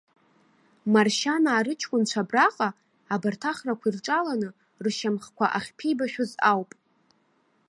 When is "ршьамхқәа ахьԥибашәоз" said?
4.83-6.31